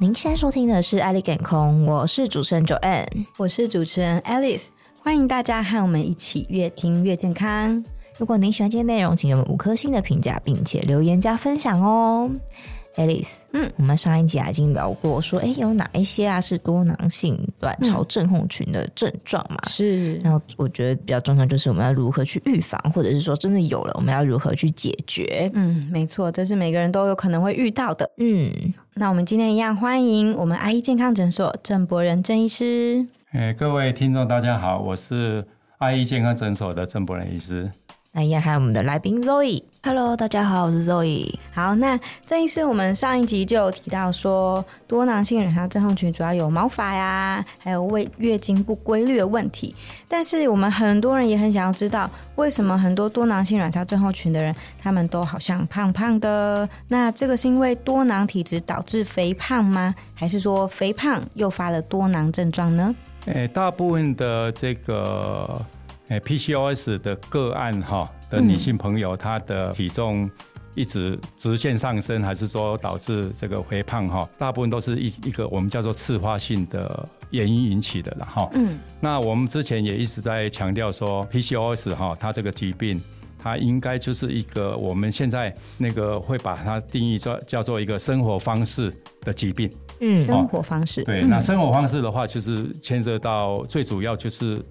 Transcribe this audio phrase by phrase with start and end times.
[0.00, 4.66] 您现在收听的是《爱丽感空》，我是主持人 Joanne，我是主持人 Alice，
[5.02, 7.84] 欢迎大家和我们一起越听越健康。
[8.16, 12.30] 如果您喜欢今天内容，请给我们五颗星的评价，并且留言加分享哦。
[12.98, 19.56] Alice，嗯，我们上一集啊已经聊过，说，哎，有哪一些啊是多囊性卵巢症候群的症状嘛？
[19.62, 20.20] 嗯、是。
[20.24, 25.48] 那我觉得比较重要就是我们要如何去预防，或者是说真的有了，我们要如何去解决？
[25.54, 28.10] 嗯，没错，这是每个人都有可能会遇到的。
[28.16, 28.50] 嗯，
[28.94, 33.06] 那我们今天一样欢迎我们阿医健康诊所郑博仁郑医师。
[33.30, 35.46] 哎，各位听众大家好，我是
[35.78, 37.70] 阿医健康诊所的郑博仁医师。
[38.10, 39.22] 那也还有我们的来宾
[39.82, 41.34] Zoe，Hello，大家好，我是 Zoe。
[41.52, 49.74] 好，那这一次我们上一集就有提到说，多囊性卵巢症候群主要有毛发呀，还有月月经不规律的问题。
[50.06, 56.68] 但是我们很多人也很想要知道，为什么很多多囊性卵巢症候群的人，他们都好像胖胖的？
[56.88, 59.94] 那这个是因为多囊体质导致肥胖吗？
[60.14, 62.94] 还是说肥胖诱发了多囊症状呢？
[63.26, 65.60] 诶，大部分的这个。
[66.08, 70.30] 诶，PCOS 的个案哈的女性朋友，她的体重
[70.74, 74.28] 一直直线上升，还是说导致这个肥胖哈？
[74.38, 78.48] 大部分都是一一个我们叫做次发性的原因引起的了哈。
[78.52, 83.00] 嗯，那我们之前也一直在强调说，PCOS 哈，它这个疾病，
[83.38, 89.70] 它应该就是一个我们现在那个会把它定义做叫做一个生活方式的疾病。
[90.00, 91.02] 嗯，生活方式。
[91.02, 94.62] 对，那生活方式的话，就是牵涉到最主要就是。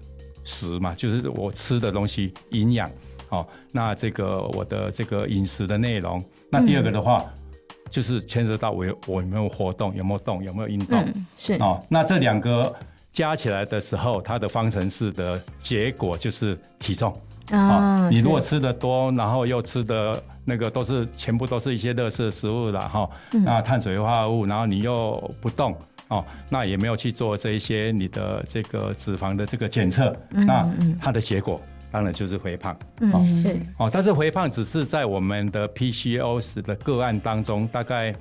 [0.44, 2.90] 食嘛，就是我吃的东西营养，
[3.28, 6.22] 哦，那这个我的这个饮食的内容。
[6.50, 7.50] 那第二个的话，嗯、
[7.90, 11.82] 就是牵涉到我我有没有活动，有没有动，有没有运动，嗯、是哦。
[11.88, 12.74] 那这两个
[13.12, 17.12] 加起来的时候，它的方程式的结果就是体重
[17.50, 18.08] 啊、哦。
[18.10, 25.76] 你如果吃的多，然后又吃的那个都是全部都是一些热食食物了哈，那、哦嗯、碳水化合物，然后你又不动。
[26.08, 30.66] 哦，那也没有去做这一些你的这个脂肪的这个检测，嗯、那
[30.98, 31.60] 它的结果
[31.90, 32.76] 当然就是肥胖。
[33.00, 33.60] 嗯，哦、是。
[33.78, 38.14] 哦，但是肥胖只是在我们的 PCOS 的个案当中，大概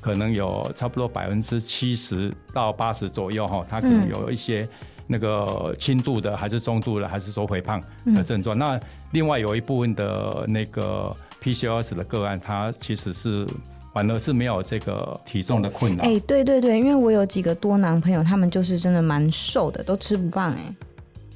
[0.00, 4.68] 可能有差不多百分之七十到八十左右哈、哦，它可能有一些
[5.06, 8.56] 那个轻度的，还是中度的，还是说肥胖的症状。
[8.56, 8.80] 嗯、那
[9.12, 13.46] 另外有一部分的那个 PCOS 的个案，它其实是。
[13.94, 16.02] 反而是没有这个体重的困扰。
[16.02, 20.74] 哎、欸，对对对，因为我有几个多囊朋友，他们就是真的蛮瘦的，都吃不胖哎、欸。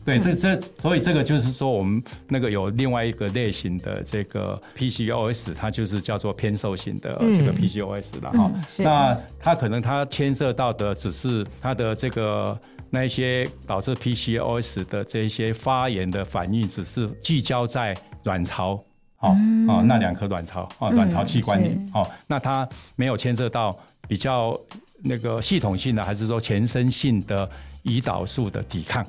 [0.07, 8.53] 对，这这，所以这个就是说，我们那个有另外一个类型的这个 PCOS，它就是叫做偏瘦型的这个 PCOS 了哈。
[8.79, 12.57] 那它可能它牵涉到的只是它的这个
[12.89, 18.81] 那一些导致 PCOS 的这些发炎的反应，只是聚焦在卵巢。
[19.19, 19.35] 哦
[19.67, 24.57] 哦，那两颗卵巢哦，卵巢器官里、嗯、哦，那它没有牵涉到比较
[25.03, 27.49] 那个系统性的，还是说全身性的
[27.85, 29.05] 胰岛素的抵抗？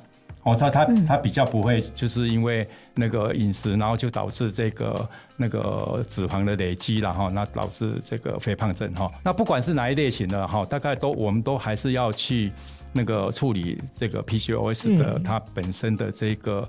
[0.50, 9.10] 哦，所以它它比较不会就是因为那个饮食，然后就导致这个那个脂肪的累积了哈，那导致这个肥胖症哈。
[9.22, 12.52] 那不管是哪一类型的哈，大概都我们都还是要去
[12.92, 16.68] 那个处理这个 PCOS 的它本身的这个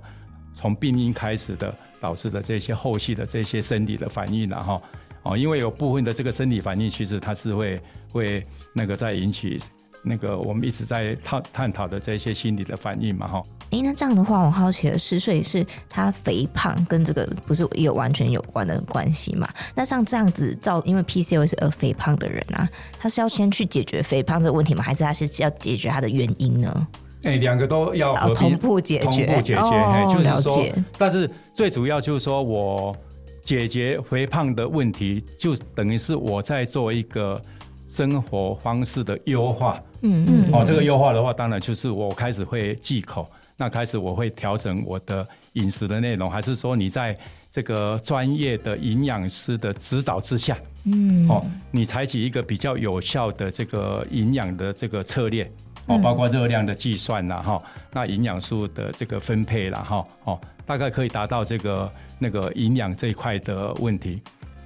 [0.53, 1.73] 从病因开始的。
[2.01, 4.81] 导致的这些后续的这些生理的反应，然后
[5.23, 9.59] 哦，因为有部分的这个生理反应，其实它是会会那个在引起
[10.01, 13.43] 那个我们一直在探探讨的这些心理的反应嘛，哈。
[13.71, 19.47] 哎，那这样的话，我好奇的是，所以是他肥胖跟这个不是有完全有关的关系嘛？
[19.75, 22.67] 那像这样子造，因为 PCOS 而肥胖的人啊，
[22.99, 24.83] 他是要先去解决肥胖这个问题吗？
[24.83, 26.87] 还是他是要解决他的原因呢？
[27.23, 32.95] 哎，两个都要和同步解决，同步解决，哦、就是说，解但是最主要就是说我
[33.43, 37.39] 解决肥胖的问题，就等于是我在做一个
[37.87, 39.79] 生活方式的优化。
[40.01, 47.17] 嗯嗯，哦，这个优化的话，当然就是我开始会忌口，那开始我会调整我的饮食的内容，还是说你在
[47.51, 55.51] 这个专业的营养师的指导之下，嗯，哦，你采取一个比较有效的这个营养的这个策略。
[55.87, 57.61] 哦，包括热量的计算啦，哈，
[57.91, 64.21] 那营养素的这个分配啦，哈，哦，大概可以达到这个那个营养这一块的问题。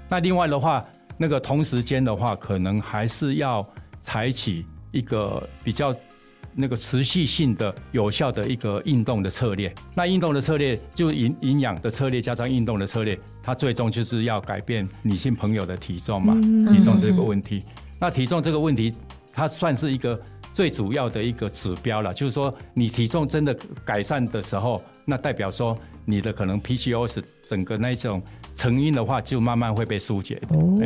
[0.09, 0.85] 那另外的话，
[1.17, 3.65] 那个同时间的话，可能还是要
[4.01, 5.95] 采取一个比较
[6.55, 9.73] 那个持续性的、有效的一个运动的策略。
[9.95, 16.33] 那运动的策略，就营营养的策略加上运动的策略，它最终就是要改变女性朋友的体重嘛，
[16.71, 17.63] 体重这个问题。
[18.00, 18.94] 那体重这个问题，
[19.31, 20.19] 它算是一个。
[20.53, 28.21] 最主要的一个指标了，就是说你体重真的改善的时候，那代表说你的可能 PCOS 整个那种
[28.53, 30.39] 成因的话，就慢慢会被疏解。
[30.50, 30.79] 哦，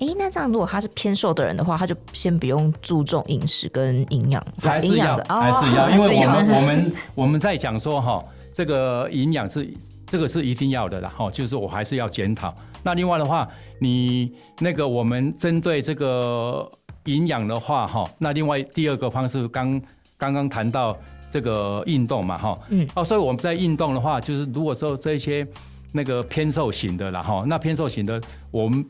[0.00, 9.72] 哎、欸，那这样如果他是偏瘦的人的话，他就先不用注重饮食跟营养，还是要还是要， 因为我们我们我们在讲说哈，这个营养是
[10.06, 12.52] 这个是一定要的啦，哈，就是我还是要检讨。
[12.82, 13.48] 那另外的话，
[13.78, 16.68] 你那个我们针对这个
[17.04, 19.80] 营养的话，哈，那另外第二个方式刚
[20.18, 20.96] 刚刚谈到
[21.30, 25.46] 这个运动嘛，哈，嗯，哦，所以我们在运动的话，就是如果说这些
[25.92, 28.20] 那个偏瘦型的啦，哈，那偏瘦型的
[28.50, 28.84] 我们。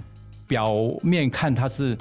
[0.46, 1.96] 表面看他是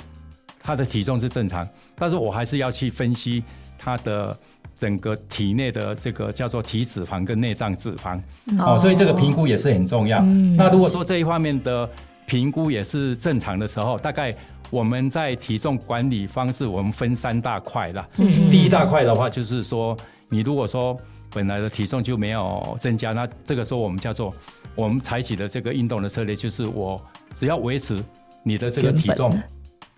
[0.61, 3.43] 他的体重是正常，但是我还是要去分析
[3.77, 4.37] 他的
[4.77, 8.21] 整个体内的这个叫做体脂肪跟内脏脂肪
[8.59, 10.21] 哦，所以这个评估也是很重要。
[10.57, 11.89] 那如果说这一方面的
[12.25, 14.33] 评估也是正常的时候，大概
[14.69, 18.07] 我们在体重管理方式，我们分三大块了。
[18.49, 19.95] 第一大块的话，就是说
[20.29, 20.97] 你如果说
[21.29, 24.33] 本来的体重就没有增加，那这个时候我们叫做
[24.75, 27.01] 我们采取的这个运动的策略，就是我
[27.33, 28.03] 只要维持。
[28.43, 29.33] 你的这个体重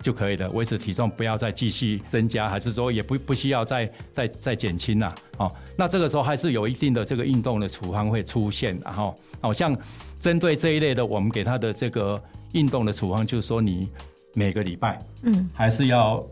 [0.01, 5.15] 就可以了，维持体重不要再继续增加，还是说也不不需要再再再减轻了？
[5.37, 9.75] 哦，那这个时候还是有一定的这个运动的处方会出现，然后好像
[10.19, 12.21] 针对这一类的，我们给他的这个
[12.53, 13.89] 运动的处方就是说，你
[14.33, 16.23] 每个礼拜嗯还是要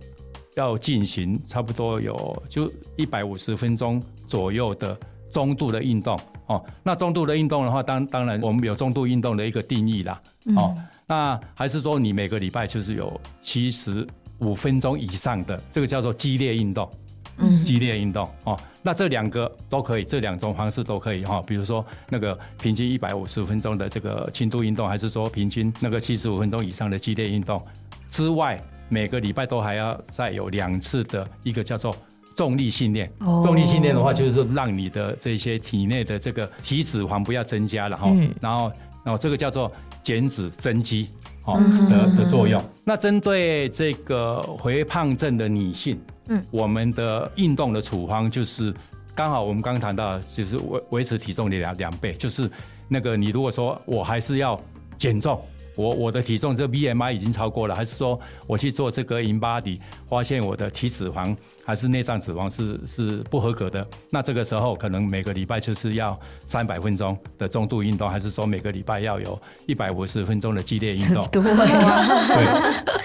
[0.56, 4.96] 要进行差不多有就一百五十分钟左右的
[5.32, 6.64] 中度的运动哦。
[6.84, 10.22] 那中度的运动的话，当当然我们有中度运动的一个定义啦，
[10.58, 10.76] 哦。
[11.08, 14.08] 那还是说你每个礼拜就是有七十
[14.40, 16.90] 五分钟以上的这个叫做激烈运动，
[17.38, 18.60] 嗯，激烈运动哦。
[18.82, 21.42] 那这两个都可以，这两种方式都可以哈。
[21.46, 27.62] 比如说那个平均一百五十分钟的这个轻度运动，还是说平均那个七十五分钟以上的激烈运动
[28.10, 31.96] 之外，每个礼拜都还要再有两次的一个叫做
[32.36, 33.12] 重力训练。
[33.42, 38.14] 重力训练的话，就是说让你的这些体内的这个体脂肪不要增加了哈。
[38.42, 38.72] 然后，
[39.06, 39.72] 然后这个叫做。
[40.04, 41.08] 减脂增肌，
[41.46, 41.60] 哦
[41.90, 42.64] 的的作用。
[42.84, 48.74] 那针对这个肥胖症的女性，嗯，我们的运动的处方就是
[49.16, 52.50] 刚好我们刚刚谈到，就是维维持体重的两两倍，就是
[52.88, 54.62] 那个你如果说我还是要
[54.98, 55.42] 减重。
[55.76, 61.36] 我我的体重这 BMI 已经超过了，还是说我去做这个 InBody，发现我的体脂肪
[61.66, 63.86] 还是内脏脂肪是是不合格的？
[64.10, 71.26] 那这个时候可能每个礼拜就是要三百分钟的中度运动，还是说每个礼拜要有一百五十分钟的激烈运动？
[71.32, 71.42] 对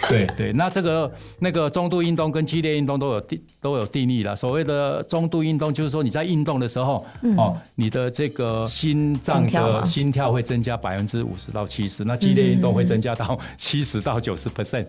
[0.08, 4.34] 对对，那这个那个中度运动跟激烈运动都有定都有定义了。
[4.34, 14.86] 所谓的中度运动，就是说你在运动的时候，嗯、哦，你的这个心脏的心跳会增加百分之五十到七十，那激烈运动都会增加到七十到九十 percent，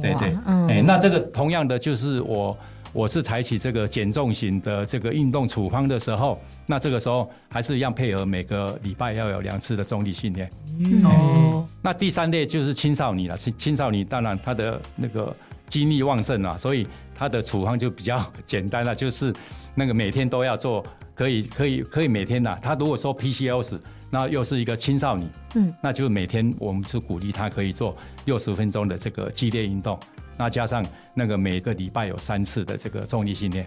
[0.00, 2.56] 对对，嗯、欸，那这个同样的就是我
[2.94, 10.48] 我是采取这个减重型的这个运动处方的时候，那这个时候还是一样配合每个礼拜要有两次的重力训练。
[10.78, 15.34] 嗯、哦，那第三类就是青少年了，青青少年当然他的那个
[15.68, 19.34] 精力旺盛啊，所以他的处方就比较简单了，就是
[19.74, 23.78] 那个每天都要做，可以可以可以每天呐，他如果说 PCOS。
[24.10, 27.96] 那又是一个青少年，嗯，那就每天我们是鼓励他可以做
[28.26, 29.98] 六十分钟的这个激烈运动，
[30.36, 30.84] 那加上
[31.14, 33.66] 那个每个礼拜有三次的这个重力训练，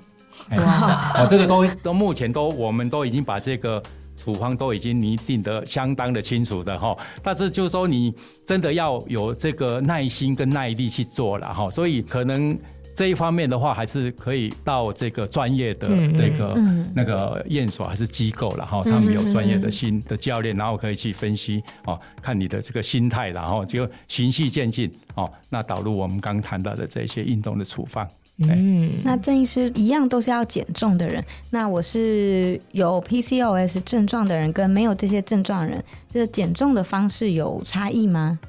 [0.51, 3.81] 哇，哦，这个都都目前都我们都已经把这个
[4.15, 8.13] 处方都已经拟定的相当的清楚的哈，但是就是说你
[8.45, 12.57] 真的要有这个耐心跟耐力去做了哈，所以可能。
[12.98, 16.58] 这一方面的话，还是可以到这个专业的这个
[16.96, 28.10] 那个验所还是机构了哈，他们有专业的心的教练，然后可以去分析哦，看你的这个心态，然后就循序渐进哦，那导入我们刚谈到的这些运动的处方。
[28.39, 38.39] 嗯，那郑医师一样都是要减重的人，那我是有 PCOS 症状的人跟没有这些症状的人，这个减重的方式有差异吗？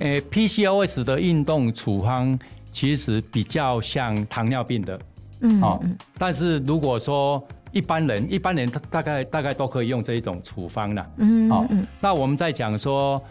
[0.00, 2.38] 诶，PCOS 的运动处方。
[2.74, 5.00] 其实比较像糖尿病的，
[5.42, 5.80] 嗯，哦，
[6.18, 7.40] 但是如果说
[7.70, 11.64] 一般人，一般人他大概大概都可以用这一种处方了，嗯，好，
[12.00, 13.22] 那我们在讲说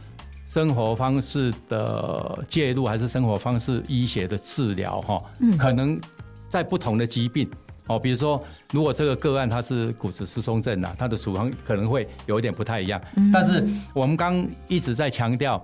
[0.48, 5.22] 生活方式的介入，还是生活方式医学的治疗，哈，
[5.60, 6.00] 可能
[6.48, 7.46] 在不同的疾病，
[7.88, 13.02] 哦，比如说如果这个个案他是骨质疏松症啊，他的处方可能会有一点不太一样，
[13.34, 13.62] 但是
[13.94, 15.62] 我们刚一直在强调。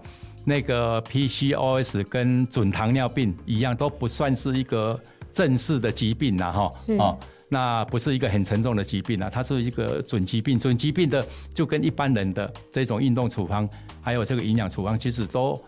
[0.50, 5.00] 那个 PCOS 跟准糖尿病一样，都不算是一个
[5.32, 13.70] 正式的疾病呐，哈，哦，那不是一个很沉重的疾病啊，它是一个准疾病，准疾病的就跟一般人的这种运动处方，
[14.01, 15.62] 还有这个营养处方，其实都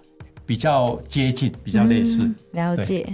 [0.48, 2.24] 比较接近，比较类似。
[2.24, 3.08] 嗯、了解。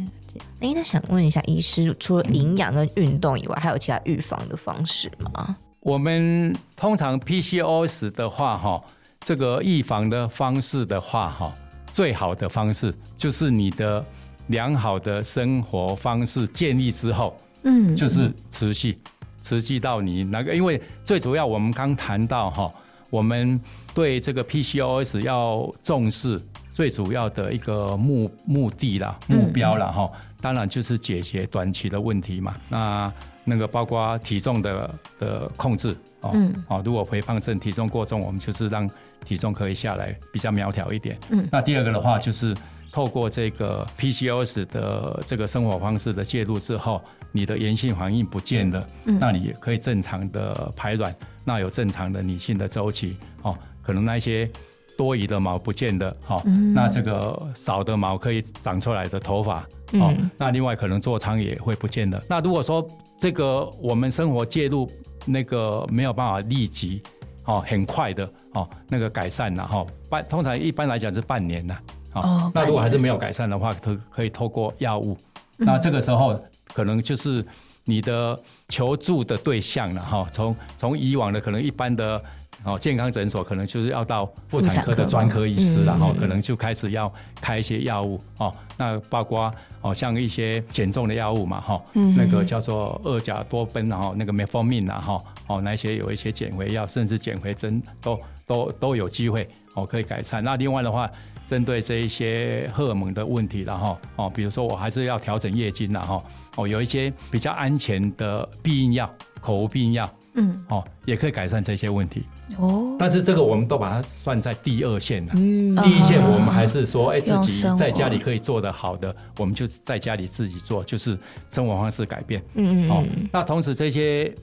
[0.61, 5.57] 哎，那想问一下，医师，除了营养跟运动以外，还有其他预防的方式吗？
[5.81, 8.81] 我们通常 PCOS 的话，哈。
[9.21, 11.53] 这个预防的方式的话，哈，
[11.91, 14.03] 最好的方式，就是你的
[14.47, 18.97] 良好的生活方式建立之后，嗯，就是持续，
[19.41, 22.73] 持续到你那个，因为最主要我们刚谈到哈，
[23.09, 23.59] 我们
[23.93, 30.09] 对这个 PCOS 要重视，最主要的一个目目的啦、目标啦哈，
[30.39, 32.53] 当然就是解决短期的问题嘛。
[32.69, 33.11] 那
[33.43, 35.97] 那个包括体重的的控制。
[36.33, 38.89] 嗯，哦，如果肥胖症体重过重，我们就是让
[39.25, 41.17] 体重可以下来，比较苗条一点。
[41.29, 42.55] 嗯，那第二个的话，就是
[42.91, 54.49] 透过这个 PCOS 的这个生活方式的介入之后，你的炎性反应不见了，嗯，那你也可以正常的排卵，那有正常的女性的周期，哦，可能那些
[54.97, 56.41] 多余的毛不见了，哦，
[56.73, 59.59] 那这个少的毛可以长出来的头发，
[59.93, 62.23] 哦，那另外可能座舱也会不见了。
[62.29, 62.87] 那如果说
[63.19, 64.89] 这个我们生活介入，
[65.25, 67.03] 那个没有办法立即
[67.47, 71.77] 哦，很快的哦，那个改善了哈，半通常一般来讲是半年呐，
[72.13, 75.17] 哦，那如果还是没有改善的话，可可以透过药物，
[75.57, 76.39] 那这个时候
[76.73, 77.43] 可能就是
[77.85, 78.39] 你的
[78.69, 82.21] 求助的对象了哈，从从以往的可能一般的。
[82.63, 88.53] 哦，健康诊所可能就是要到妇产科的专科医师，然后可能就开始要开一些药物哦。
[88.75, 100.43] 那包括哦，像一些减重的药物嘛，哈，那个叫做二甲多酚，然后那个 Metformin 啊，哈，哦，那些有一些减肥药，甚至减肥针都都都有机会哦，可以改善。
[100.43, 101.09] 那另外的话，
[101.47, 106.23] 针对这一些荷尔蒙的问题，然后哦，比如说我还是要调整月经，然后
[106.55, 112.25] 哦，有一些比较安全的避孕药，口服避孕药，嗯，哦，也可以改善这些问题。
[112.57, 115.33] 哦，但是这个我们都把它算在第二线了。
[115.35, 121.17] 嗯，第一线我们还是说，哎，自己在家里可以做得好的，我们就在家里自己做，就是
[121.51, 122.41] 生活方式改变。
[122.53, 122.89] 嗯嗯。
[122.89, 124.33] 哦，那同时这些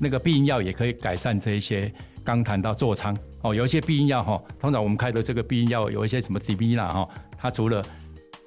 [0.00, 1.92] 那个避孕药也可以改善这一些。
[2.22, 7.82] 刚谈到座舱哦，有一些避孕药哈，通常我们开的这个避孕药有一些什么 Divina 哈，它除了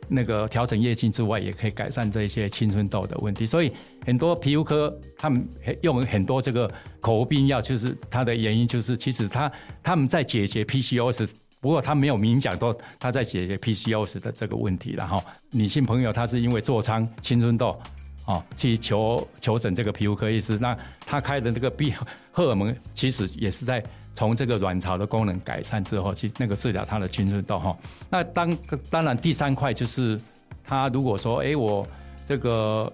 [0.07, 3.47] 那个调整月经之外，也可以改善这一些青春痘的问题。
[3.47, 3.71] 所以
[4.05, 5.43] 很多皮肤科他们
[5.81, 11.27] 用很多这个口服避孕药，就是它的原因就是，其实他他们在解决 PCOS，
[11.59, 14.93] 不过他没有明讲说他在解决 PCOS 的这个问题。
[14.93, 17.75] 了哈女性朋友她是因为座舱青春痘
[18.25, 21.93] 啊，去求求诊这个皮肤科医师，那他开的那个 B
[22.31, 23.83] 荷尔蒙其实也是在。
[24.15, 27.75] 从这个卵巢的功能改善之后，去那个治疗他的青春痘哈。
[28.11, 30.21] 那当当然第三块就是，
[30.63, 31.83] 他如果说哎我
[32.23, 32.93] 这个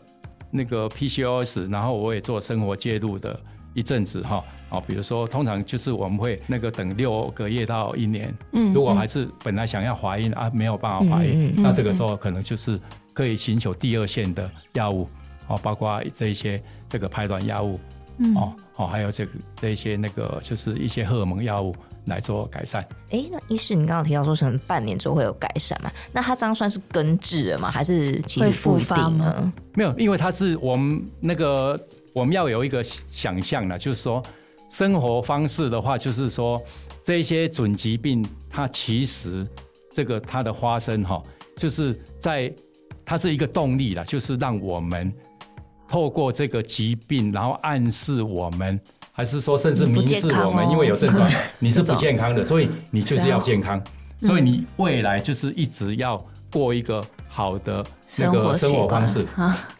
[0.50, 3.38] 那个 PCOS，然后我也做生活介入的
[3.74, 12.80] 一阵子哈，哦，比如说通常就是我们会那个等六个月到一年，嗯，如果还是本来想要怀孕啊没有办法怀孕，那这个时候可能就是
[13.12, 15.10] 可以寻求第二线的药物，
[15.50, 17.78] 哦，包括这一些这个排卵药物，
[18.36, 18.54] 哦。
[18.76, 21.76] 哦，还有这个这一些那个就是一些荷尔蒙药物
[22.06, 22.82] 来做改善。
[23.10, 25.92] 哎，那医师，你刚刚提到说，可能半年之后会有改善嘛？
[26.14, 27.70] 那它这样算是根治了吗？
[27.70, 29.52] 还是其实复发吗？
[29.74, 31.78] 没有，因为它是我们那个
[32.14, 34.24] 我们要有一个想象呢，就是说
[34.70, 36.62] 生活方式的话，就是说
[37.04, 39.46] 这些准疾病，它其实
[39.92, 41.22] 这个它的发生哈，
[41.58, 42.50] 就是在
[43.04, 45.14] 它是一个动力了，就是让我们。
[45.90, 48.80] 透过这个疾病，然后暗示我们，
[49.12, 51.28] 还是说甚至明示我们，因为有症状，
[51.58, 53.82] 你是不健康的，所以你就是要健康，
[54.22, 57.84] 所以你未来就是一直要过一个好的
[58.20, 59.26] 那个生活方式，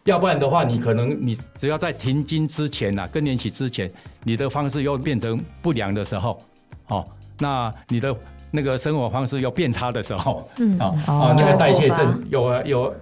[0.06, 3.92] 要不然的话，你可能你只要在停经之前呐，更年期之前，
[4.24, 6.42] 你的方式又变成不良的时候，
[6.88, 7.06] 哦，
[7.38, 8.16] 那你的
[8.50, 12.96] 那个生活方式又变差的时候，嗯，啊啊，那个代谢症有有。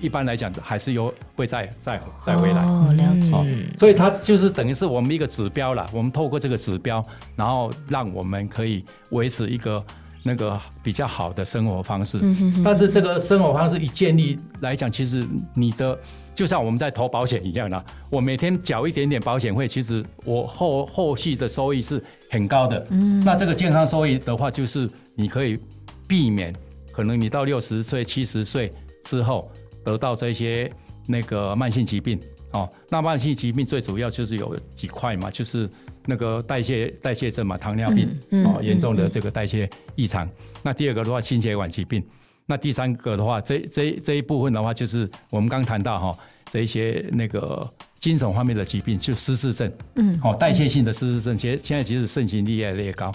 [0.00, 2.64] 一般来讲，还是有会再再再回来。
[2.64, 3.32] 哦，了解。
[3.32, 3.44] 哦，
[3.76, 5.88] 所以它就是等于是我们一个指标了。
[5.92, 7.04] 我们透过这个指标，
[7.36, 9.84] 然后让我们可以维持一个
[10.22, 12.18] 那个比较好的生活方式。
[12.64, 15.98] 但是这个生活方式一建立来讲，其实你的
[16.34, 22.86] 就像我们在投保险一样啦，我每天缴一点点保险费，其实我后后续的收益是很高的。
[22.90, 23.24] 嗯。
[23.24, 25.58] 那这个健康收益的话，就是你可以
[26.06, 26.54] 避免
[26.92, 28.72] 可能你到六十岁、七十岁
[29.04, 29.50] 之后。
[29.84, 30.70] 得到这些
[31.06, 32.20] 那个慢性疾病
[32.52, 35.68] 哦，那慢性疾病最主要就是有几块嘛，就是
[36.06, 38.08] 那个代谢代谢症嘛，糖尿病
[38.44, 40.28] 哦，严重的这个代谢异常。
[40.62, 42.02] 那第二个的话，心血管疾病。
[42.50, 46.18] 那第三个的话，这这这一部分的话，就是我们刚谈到哈，
[46.50, 47.70] 这一些那个
[48.00, 53.12] 精神方面的疾病，就失智症，嗯，哦，代谢性的失智症，其实现在其实盛行率越来越高。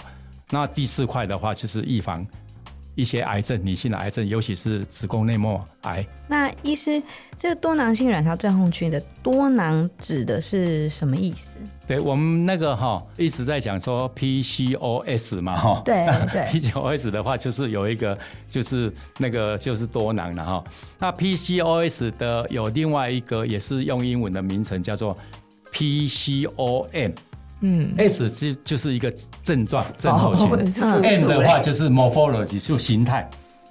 [0.50, 2.24] 那第四块的话，就是预防
[2.94, 6.06] 一些癌症，女性的癌症，尤其是子宫内膜癌。
[6.28, 7.02] 那医师，
[7.36, 11.56] 这个多囊性卵巢症候群的多囊指的是什么意思？
[11.86, 20.64] 对我们那个哈一直在讲说 PCOS 嘛哈，对对， PCOS 的话就是有一个就是那个就是多囊了哈。
[20.98, 25.16] 那 PCOS 的有另外一个也是用英文的名称叫做
[25.72, 27.12] PCOM。
[27.66, 29.10] 嗯，S 就就是一个
[29.42, 30.48] 症状症候群，
[30.84, 33.28] M 的话就是 morphology 就形态。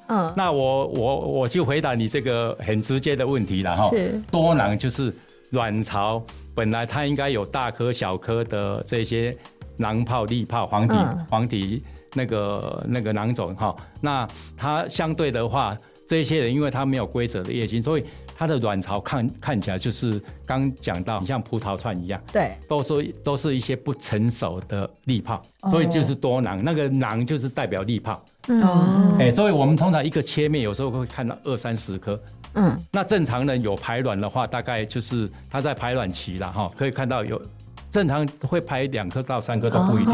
[0.07, 3.89] 嗯，那我我我就回答你这个很直接的问题了哈。
[3.89, 5.13] 是多囊就是
[5.51, 6.21] 卵巢
[6.55, 9.35] 本来它应该有大颗小颗的这些
[9.77, 10.95] 囊泡、粒泡、黄体、
[11.29, 11.83] 黄体
[12.15, 13.75] 那个那个囊肿哈。
[14.01, 18.03] 那它相对的话，这些人因为它没有规则的月经，所以。
[18.36, 26.63] 它的卵巢看看起来就是刚讲到，像葡萄串一样，对，都是都是一些不成熟的粒泡，所以就是多囊。
[26.63, 32.20] 那个囊就是代表粒泡，哦，哎，所以我们通常一个切面有时候会看到二三十颗，
[32.56, 37.42] 嗯，那正常人有排卵的话，大概就是它在排卵期了哈，可以看到有。
[37.90, 40.13] 正常会排两颗到三颗都不一定，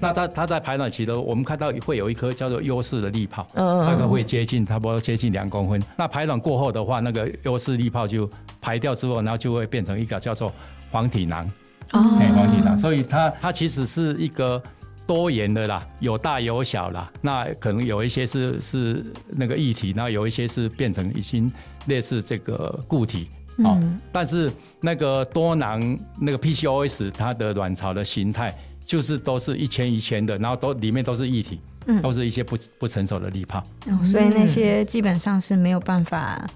[0.00, 5.82] 那它它在排卵期的，我们看到会有一颗叫做优势的粒泡，大概会接近差不多接近两公分。
[5.96, 8.28] 那排卵过后的话，那个优势粒泡就
[8.60, 10.52] 排掉之后，然后就会变成一个叫做
[10.90, 11.46] 黄体囊，
[11.92, 12.00] 哦，
[12.34, 12.76] 黄体囊。
[12.76, 14.62] 所以它它其实是一个
[15.06, 17.10] 多元的啦，有大有小啦。
[17.20, 21.50] 那可能有一些是是那个液体，然后有一些是变成已经
[21.86, 23.28] 类似这个固体。
[23.58, 28.52] 哦，但是那个多囊那个 PCOS 它的卵巢的形态
[28.84, 36.46] 就是都是一圈一圈的，然后都里面都是液体，嗯，都是一些不不成熟的粒泡，哦，所以那些基本上是没有办法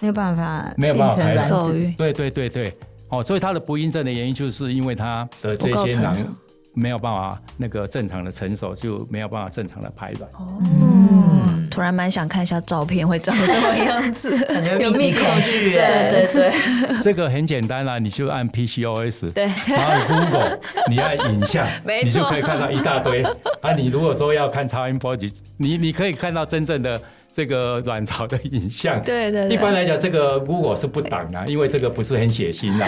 [0.00, 2.76] 没有办法没有办法排受孕，对对对对，
[3.08, 6.16] 哦，所以它的不孕症的原因就是因为它的这些囊
[6.72, 10.30] 没有办法那个正常的成熟，就没有办法正常的排卵。
[10.32, 10.58] 哦。
[10.60, 10.93] 嗯
[11.74, 15.72] 突然蛮想看一下照片会长什么样子， 感觉有密集恐惧。
[15.72, 16.52] 对对对，
[17.02, 21.66] 这个很简单啦，你就按 PCOS，对，然后 Google，你按影像，
[22.04, 23.24] 你就可以看到一大堆。
[23.60, 25.16] 啊，你如果说要看超音波，
[25.56, 27.00] 你你可以看到真正的
[27.32, 29.02] 这个卵巢的影像。
[29.02, 32.86] 对对，一般来讲，这个 Google 是不挡的，因为这个不是很血腥的。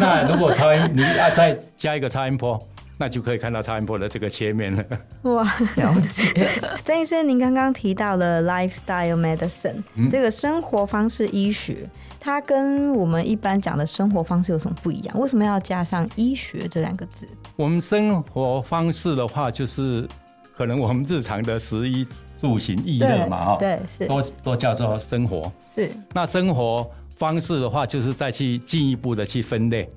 [0.00, 2.68] 那如果超音，你要再加一个超音波。
[3.02, 4.84] 那就可以看到超音波的这个切面了。
[5.22, 5.42] 哇，
[5.74, 6.48] 了解。
[6.84, 15.18] 曾医生，您刚刚提到了 lifestyle medicine，嗯，这个生活方式医学，它跟我们一般讲的生活方式有什么不一样？
[15.18, 17.26] 为什么要加上医学这两个字？
[17.56, 20.08] 我们生活方式的话，就是
[20.56, 22.06] 可能我们日常的食衣
[22.38, 25.50] 住行娱乐嘛，哈，对，是都都叫做生活。
[25.68, 25.90] 是。
[26.14, 29.88] 那生活方式的话，就是再去进一步的去分类。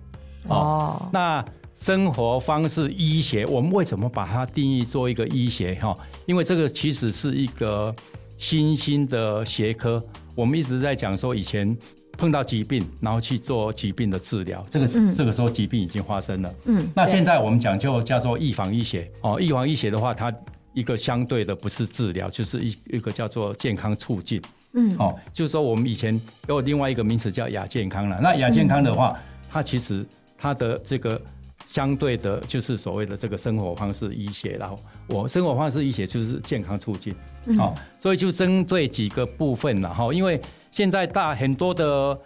[0.48, 1.08] 哦。
[1.13, 5.76] 那生活方式医学，我们为什么把它定义做一个医学？
[5.76, 7.94] 哈，因为这个其实是一个
[8.38, 10.02] 新兴的学科。
[10.34, 11.78] 我们一直在讲说，以前
[12.18, 16.54] 碰到疾病，然后去做疾病的治疗，这个这个时候疾病已经发生了。
[16.64, 19.12] 嗯，那现在我们讲就叫做预防医学。
[19.20, 20.34] 哦，预防医学的话，它
[20.74, 24.42] 一个相对的不是治疗，就是一一个叫做健康促进。
[24.72, 28.18] 嗯，哦，就是说我们以前有另外一个名词叫亚健康了。
[28.22, 29.18] 那亚健康的话，
[29.50, 30.06] 它其实
[30.38, 31.22] 它的这个。
[31.67, 37.13] 相对的，就是所谓的这个生活方式医学，然后我生活方式医学就是健康促进，
[37.58, 40.39] 好、嗯，所以就针对几个部分了哈，因为
[40.71, 42.17] 现在大很多的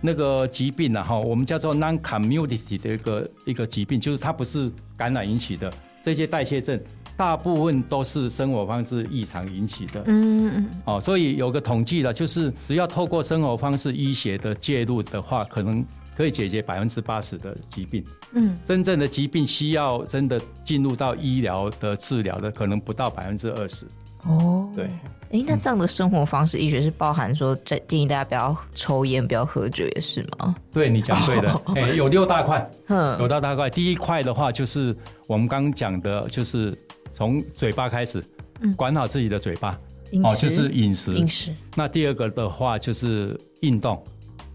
[0.00, 5.72] 那个疾病呢哈，我们叫做 non-community 的一个一个疾病，就是它不是感染引起的。
[6.02, 6.80] 这些代谢症，
[7.16, 15.84] 大部分都是生活方式异常引起的，嗯嗯，哦，所以有个统计了，就是只要透过生活方式医学的介入的话，可能。
[16.16, 23.86] 可以解决百分之八十的疾病，嗯，真正的疾病需要真的进入到医疗的治疗的，可能不到百分之二十。
[24.26, 30.56] 哦，对，哎、欸，那这样的生活方式医学是包含说，在建议大家不要抽烟、不要喝酒，也是吗？
[30.72, 33.68] 对，你讲对的， 哎、有六大块，嗯，有六大块。
[33.68, 34.96] 第一块的话，就是
[35.26, 36.74] 我们刚讲的，就是
[37.12, 38.24] 从嘴巴开始，
[38.60, 39.78] 嗯，管好自己的嘴巴，
[40.22, 41.54] 哦，就是饮食，饮食。
[41.74, 44.02] 那第二个的话，就是运动。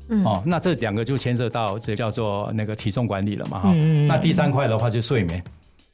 [0.09, 3.71] 嗯、哦，那这两个就牵涉到这叫做那个体重管理了嘛哈。
[3.73, 5.43] 嗯、那第三块的话就睡眠，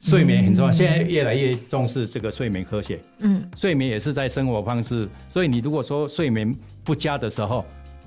[0.00, 0.70] 睡眠很重要。
[0.70, 2.98] 嗯、现在越来越重视这个睡眠科学。
[3.18, 7.64] 嗯，睡眠也是在生活方式，所以你如果说睡眠不佳的时候，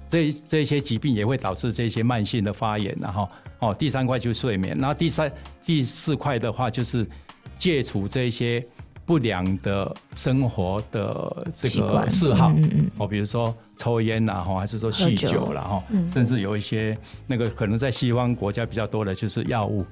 [0.08, 2.96] 这这些疾病也会导致这些慢性的发炎。
[3.00, 5.32] 然后，哦，第三块就是睡眠，然后第三、
[5.64, 7.08] 第四块的话就是
[7.56, 8.66] 戒除这些。
[9.10, 12.54] 不良的生活的这个嗜好，
[13.00, 16.96] 哦，比如说抽烟呐，哈，还是说酗酒了哈，甚至有一些
[17.26, 19.84] 那个可能在西方国家比较多的就是药物，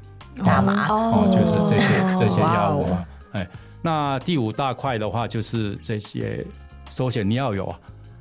[0.46, 3.48] 大麻，哦，就是这些这些药物嘛，哎，
[3.82, 6.46] 那第五大块的话，就是这些，
[6.92, 7.74] 首先你要有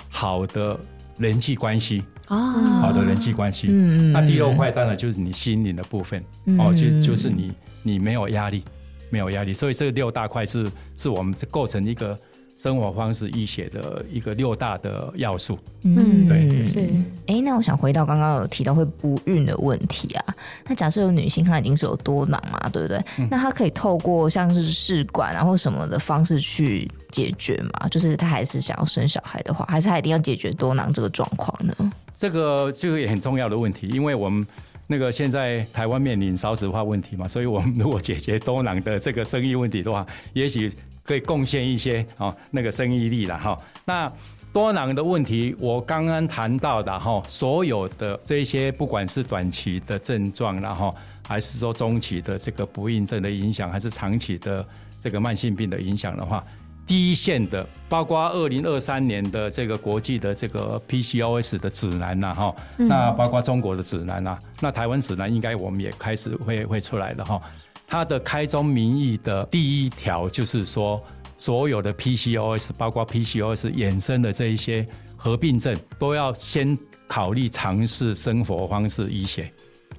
[0.09, 0.80] 好的
[1.18, 2.02] 人际关系。
[2.28, 3.68] 啊，好的人际关系。
[3.70, 6.24] 嗯，那第六块当然就是你心灵的部分。
[6.59, 8.64] 哦，就就是你你没有压力，
[9.10, 9.52] 没有压力。
[9.54, 12.18] 所以这六大块是是我们构成一个。
[12.58, 16.80] 生活方式医学的一个六大的要素，嗯，对，是。
[17.26, 20.24] 哎、欸，那我想回到刚刚有提到会不孕的问题啊。
[20.66, 22.96] 那假设有女性她已经是有多囊嘛，对不对？
[23.18, 27.86] 嗯、那她可以透过像是试管啊或什么的方式去解决嘛？
[27.90, 31.92] 就是她还是想要生小孩的话，还是她一定要解决多囊这个状况呢？
[32.16, 34.46] 这个这个也很重要的问题，因为我们
[34.87, 40.72] 那个现在台湾面临少子化问题嘛，所以我们如果解决多囊的这个生育问题的话，也许。
[41.07, 43.57] 可以贡献一些哦，那个生育力了哈。
[43.85, 44.12] 那
[44.53, 50.92] 多囊的问题，我刚刚谈到的哈，所有的这些不管是短期的症状，然后
[51.25, 54.66] 还是说中期的这个不孕症的影响，还是长期的
[54.99, 56.44] 这个慢性病的影响的话，
[56.87, 67.42] 第一线的，包括二零二三年的这个国际的这个 PCOS 的指南呐哈，那包括中国的指南呐，那台湾指南应该我们也开始会会出来的哈。
[67.88, 71.03] 它的开宗明义的第一条就是说，
[71.37, 76.77] 所有的 PCOS，包括 PCOS 衍生的这一些合并症，都要先
[77.09, 79.53] 考虑尝试生活方式医学，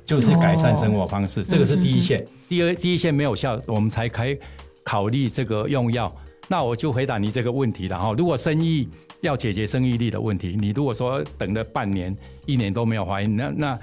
[0.05, 2.25] 就是改善生活方式，这个是第一线。
[2.47, 4.37] 第二，第一线没有效，我们才开
[4.83, 6.13] 考虑这个用药。
[6.47, 8.13] 那我就回答你这个问题了哈。
[8.17, 8.87] 如果生育
[9.21, 13.79] 要解决生育力的问题，你如果说等了半年、一年都没有怀孕，那那。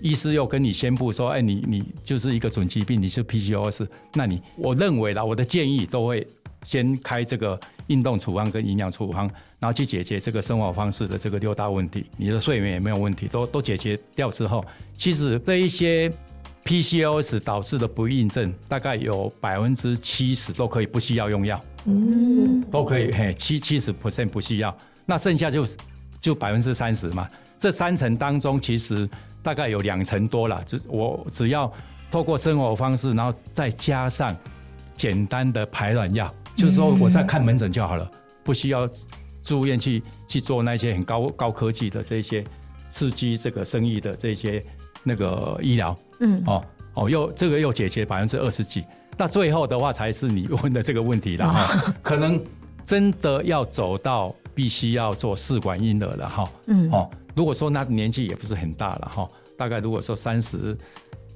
[0.00, 3.84] 医师又跟你宣布说：“哎，你你就是一个准疾病，你是 PCOS。
[4.14, 6.24] 那你我认为啦，我的建议都会
[6.62, 9.28] 先开这个运动处方跟营养处方，
[9.58, 12.06] 然后去解决这个生活方式的这个六大问题。
[12.16, 14.64] 你的睡眠也没有问题，都都解决掉之后，
[14.96, 16.08] 其实这一些
[16.64, 25.66] PCOS 导致的不孕症，大概有百分之七十都可以不需要用药，嗯，都可以嘿，七七十 percent 不需要，那剩下就
[26.20, 27.28] 就百分之三十嘛。
[27.58, 29.08] 这三层当中，其实。
[29.40, 31.72] 大概有两层多了，只我只要
[32.10, 34.36] 透过生活方式，然后再加上
[34.96, 38.10] 简单的排卵药，就是说我在看门诊就好了，
[38.42, 38.86] 不需要
[39.42, 42.44] 住院去去做那些很高高科技的这些
[42.90, 44.62] 刺激这个生育的这些
[45.04, 46.62] 那个医疗，嗯，哦
[46.94, 48.84] 哦，又这个又解决百分之二十几，
[49.16, 52.40] 那最后的话才是你问的这个问题了哈，可能
[52.84, 57.08] 真的要走到必须要做试管婴儿了哈，嗯，哦。
[57.34, 60.76] 如果说那年纪也不是很大了哈，大概如果说三十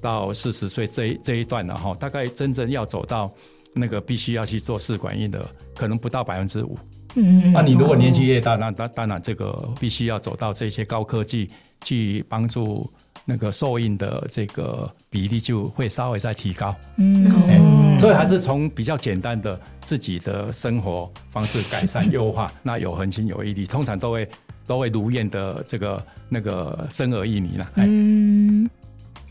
[0.01, 3.33] 到四十岁这一这一段了哈，大概真正要走到
[3.73, 5.41] 那个必须要去做试管婴儿，
[5.77, 6.77] 可能不到百分之五。
[7.15, 11.49] 嗯，那你如果年纪越大，那当当然这个必须要走到这些高科技
[11.83, 12.91] 去帮助
[13.25, 16.75] 那个受孕的这个比例就会稍微再提高。
[16.97, 24.29] 嗯，嗯，所以还是从比较简单的自己的生活方式改善 优化，那有恒心有毅力，通常都会。
[24.65, 27.69] 都会如愿的这个那个生儿育女了。
[27.75, 28.65] 嗯，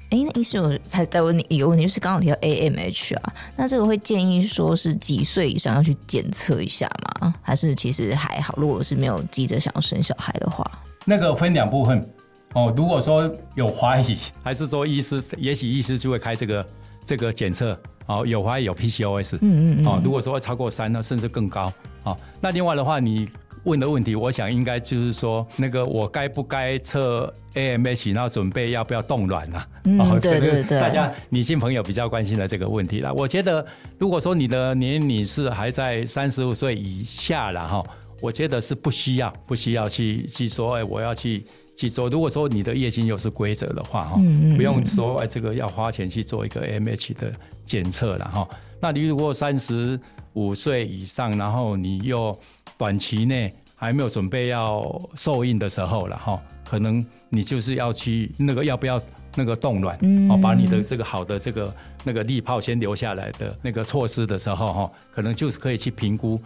[0.09, 6.85] 哎，那医生我才再问你一个问题，就是刚刚提到 AMH 啊，那这个会建议说是几岁以上要去检测一下
[7.21, 7.33] 吗？
[7.41, 8.53] 还是其实还好？
[8.57, 10.69] 如果是没有急着想要生小孩的话，
[11.05, 12.07] 那个分两部分
[12.53, 12.73] 哦。
[12.75, 16.65] 如果说有怀疑，还是说医师，也许医师就会开这个
[17.05, 18.25] 这个检测哦。
[18.25, 19.87] 有怀疑有 PCOS，嗯嗯嗯。
[19.87, 21.71] 哦，如果说超过三呢，甚至更高
[22.03, 22.17] 哦。
[22.39, 23.29] 那另外的话，你。
[23.63, 29.67] 问的问题，我想应该就是说，那个我该不该测 AMH，然后准备要不要冻卵啊？
[29.83, 33.13] 嗯，对对对，大家女性朋友比较关心的这个问题啦。
[33.13, 33.63] 我觉得，
[33.99, 37.83] 如果说你的年龄是还在三十五岁以下了哈，
[38.19, 41.45] 我觉得是不需要不需要去去说，哎，我要去
[41.81, 42.07] 去做。
[42.07, 47.33] 如果说你的月经又是规则的话哈，嗯嗯，不用说哎，这个要花钱去做一个 AMH 的
[47.65, 48.47] 检测了哈。
[48.79, 49.99] 那你如果三十
[50.33, 52.37] 五岁以上，然后你又
[52.77, 56.39] 短期内还没有准备要受孕的时候了哈，
[56.69, 59.01] 可能你就是要去那个要不要
[59.35, 59.97] 那个冻卵，
[60.29, 66.39] 哦，把你的这个好的这个那个利泡先留下来的那个措施的时候哈，可能就是可以去评估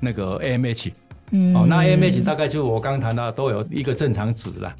[0.00, 0.92] 那个 AMH，
[1.54, 4.74] 哦，那 AMH 大概就我刚刚谈到都有一个正常值了，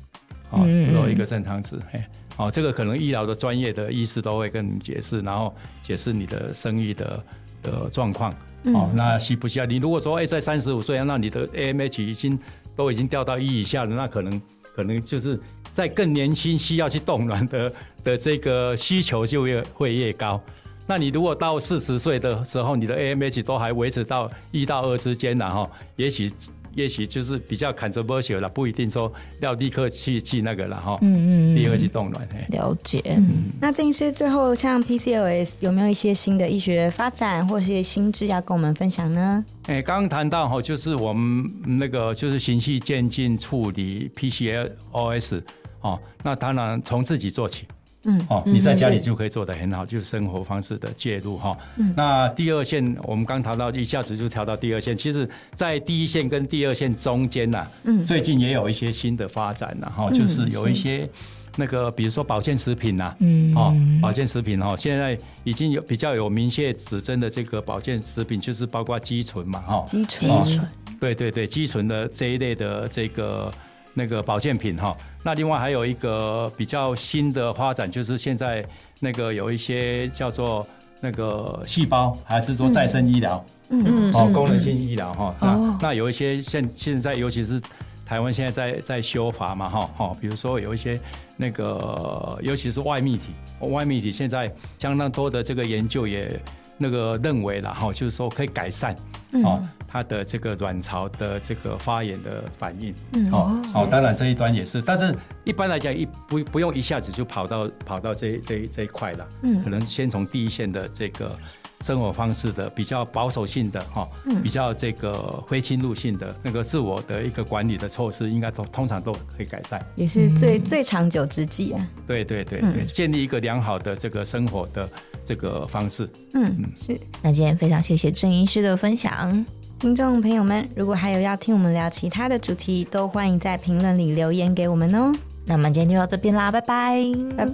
[0.51, 7.25] 哦，都有一个正常值，哎，哦，这个可能医疗的专业的医师都会跟你解释，然后解释你的生育的
[7.63, 8.35] 的状况。
[8.65, 9.67] 哦，那需不需要？
[9.67, 12.39] 你如果说哎，在三十五岁，那你的 AMH 已经
[12.77, 14.41] 都已经掉到一以下了，那可能
[14.77, 17.73] 可能就是在更年轻需要去冻卵的
[18.05, 20.41] 的这个需求就越会越高。
[20.87, 26.31] 那你如果到四十岁的时候，你的 AMH 都还维持到一到二之间，然后也许
[26.75, 30.99] 也许就是比较 controversial 了，不一定说要立刻去去那个了哈。
[31.03, 32.27] 嗯嗯，立刻去冻卵。
[32.49, 33.01] 了解。
[33.07, 39.45] 嗯，那郑医师最后像 PCOS 有没有一些新的医学发展或是新知要跟我们分享呢？
[39.67, 45.43] 哎，刚刚谈到哈，就是我们那个就是循序渐进处理 PCOS
[45.83, 47.67] 哦，那当然从自己做起。
[48.05, 51.57] 嗯，哦，你在家里就可以做得很好，就是生活方式的介入哈。
[51.77, 54.97] 嗯，那第二线我们刚谈到，一下子就调到第二线。
[54.97, 61.09] 其实，在第一线跟第二线中间呐，嗯，最近也有一些新的发展呐，哈，就是有一些
[61.57, 73.53] 那个，比如说保健食品呐，嗯，哦，保健食品哈，现在已经有比较有明确指针的这个保健食品，就是包括肌醇嘛，哈，肌醇，肌醇，对对对，肌醇的这一类的这个。
[73.95, 78.65] 那个保健品哈，那另外还有一个比较新的发展，就是现在
[79.01, 80.67] 那个有一些叫做
[81.01, 87.61] 那个细胞，还是说再生医疗，嗯嗯，哦，功能性医疗哈，那那有一些现现在尤其是
[88.07, 90.99] 台湾现在在在修法嘛哈，哈，比如说有一些
[91.37, 96.41] 那个尤其是外泌体，外泌体现在相当多的这个研究也
[96.79, 98.97] 那个认为了哈，就是说可以改善，
[99.45, 99.63] 哦。
[99.93, 111.39] 它的这个卵巢的这个发炎的反应，嗯，哦，哦，当然这一端也是，但是一般来讲一不不用一下子就跑到跑到这这这一块了，嗯，可能先从第一线的这个
[111.83, 121.87] 生活方式的比较保守性的哈，嗯，比较这个非侵入性的那个自我的一个管理的措施，应该都通常都可以改善，也是最最长久之计啊。
[122.07, 124.89] 对对对对，建立一个良好的这个生活的
[125.25, 127.01] 这个方式，嗯嗯，是。
[127.23, 129.45] 那今天非常谢谢郑医师的分享。
[129.79, 135.13] 听众朋友们，如果还有要听我们聊其他的主题，都欢迎在评论里留言给我们哦。
[135.45, 137.03] 那么今天就到这边啦，拜拜，
[137.37, 137.53] 拜拜，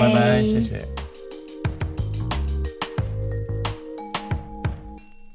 [0.00, 1.05] 拜拜，谢谢。